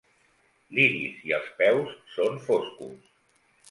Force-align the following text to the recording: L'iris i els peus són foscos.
L'iris 0.77 1.21
i 1.29 1.35
els 1.39 1.53
peus 1.61 1.95
són 2.19 2.45
foscos. 2.51 3.11